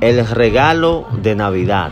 [0.00, 1.90] El regalo de Navidad.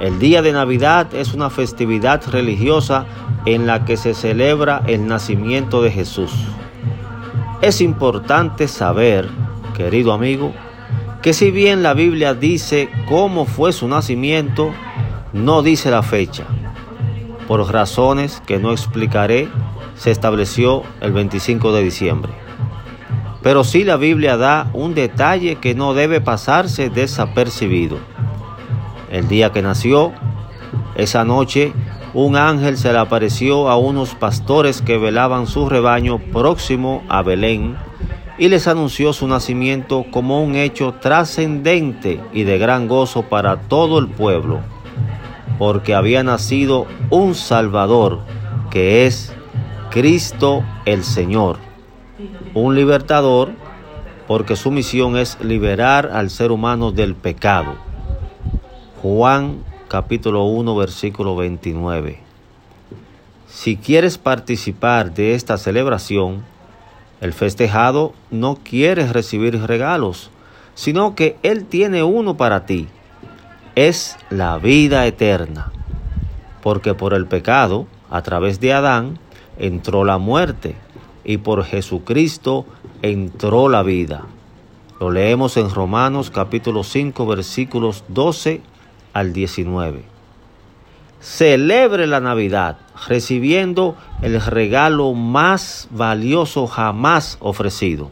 [0.00, 3.04] El día de Navidad es una festividad religiosa
[3.44, 6.32] en la que se celebra el nacimiento de Jesús.
[7.60, 9.28] Es importante saber,
[9.76, 10.54] querido amigo,
[11.20, 14.72] que si bien la Biblia dice cómo fue su nacimiento,
[15.34, 16.44] no dice la fecha.
[17.46, 19.50] Por razones que no explicaré,
[19.94, 22.45] se estableció el 25 de diciembre.
[23.42, 27.98] Pero sí la Biblia da un detalle que no debe pasarse desapercibido.
[29.10, 30.12] El día que nació,
[30.96, 31.72] esa noche,
[32.14, 37.76] un ángel se le apareció a unos pastores que velaban su rebaño próximo a Belén
[38.38, 43.98] y les anunció su nacimiento como un hecho trascendente y de gran gozo para todo
[43.98, 44.60] el pueblo,
[45.58, 48.20] porque había nacido un Salvador,
[48.70, 49.32] que es
[49.90, 51.65] Cristo el Señor
[52.54, 53.52] un libertador
[54.26, 57.76] porque su misión es liberar al ser humano del pecado.
[59.02, 62.20] Juan capítulo 1 versículo 29.
[63.46, 66.42] Si quieres participar de esta celebración,
[67.20, 70.30] el festejado no quiere recibir regalos,
[70.74, 72.88] sino que Él tiene uno para ti.
[73.74, 75.70] Es la vida eterna.
[76.62, 79.18] Porque por el pecado, a través de Adán,
[79.58, 80.74] entró la muerte
[81.26, 82.66] y por Jesucristo
[83.02, 84.26] entró la vida.
[85.00, 88.60] Lo leemos en Romanos capítulo 5 versículos 12
[89.12, 90.04] al 19.
[91.20, 98.08] Celebre la Navidad recibiendo el regalo más valioso jamás ofrecido.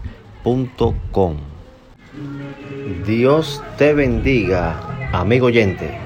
[3.05, 4.80] Dios te bendiga,
[5.11, 6.05] amigo oyente.